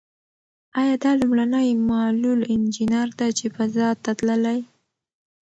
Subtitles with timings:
[0.79, 4.59] ایا دا لومړنۍ معلول انجنیر ده چې فضا ته تللې؟